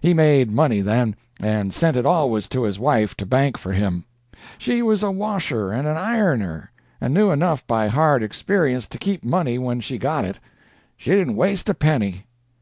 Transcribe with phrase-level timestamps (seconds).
[0.00, 4.06] He made money then, and sent it always to his wife to bank for him.
[4.56, 9.58] She was a washer and ironer, and knew enough by hard experience to keep money
[9.58, 10.38] when she got it.
[10.96, 12.24] She didn't waste a penny.